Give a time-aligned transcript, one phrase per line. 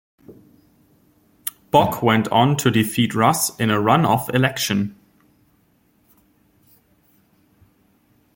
[1.71, 4.95] Boc went on to defeat Rus in a run-off election.